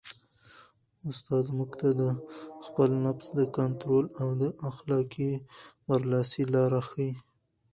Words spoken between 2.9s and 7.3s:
نفس د کنټرول او د اخلاقي برلاسۍ لارې ښيي.